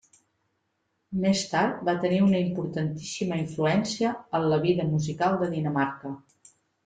Més 1.25 1.41
tard 1.51 1.83
va 1.89 1.93
tenir 2.05 2.21
una 2.29 2.39
importantíssima 2.45 3.37
influència 3.43 4.15
en 4.39 4.49
la 4.55 4.59
vida 4.65 4.87
musical 4.97 5.41
de 5.45 5.51
Dinamarca. 5.55 6.15